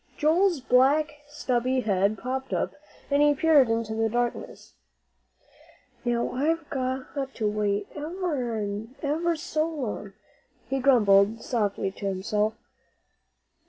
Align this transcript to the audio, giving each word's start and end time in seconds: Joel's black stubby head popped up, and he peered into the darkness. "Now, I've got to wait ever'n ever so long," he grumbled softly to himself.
Joel's 0.17 0.61
black 0.61 1.17
stubby 1.27 1.81
head 1.81 2.17
popped 2.17 2.53
up, 2.53 2.73
and 3.11 3.21
he 3.21 3.35
peered 3.35 3.69
into 3.69 3.93
the 3.93 4.09
darkness. 4.09 4.73
"Now, 6.03 6.31
I've 6.31 6.67
got 6.71 7.05
to 7.35 7.47
wait 7.47 7.87
ever'n 7.93 8.95
ever 9.03 9.35
so 9.35 9.69
long," 9.69 10.13
he 10.67 10.79
grumbled 10.79 11.43
softly 11.43 11.91
to 11.91 12.07
himself. 12.07 12.55